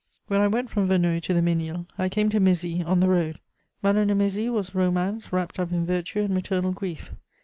[0.25, 3.39] When I went from Verneuil to the Ménil, I came to Mézy on the road:
[3.83, 7.11] Madame de Mézy was romance wrapped up in virtue and maternal grief.